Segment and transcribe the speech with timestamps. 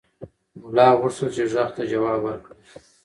[0.61, 2.61] ملا غوښتل چې غږ ته ځواب ورکړي.